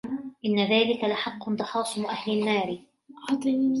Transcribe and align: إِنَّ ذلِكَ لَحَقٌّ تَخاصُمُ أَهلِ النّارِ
إِنَّ 0.45 0.59
ذلِكَ 0.65 1.03
لَحَقٌّ 1.03 1.53
تَخاصُمُ 1.55 2.05
أَهلِ 2.05 2.33
النّارِ 2.33 2.79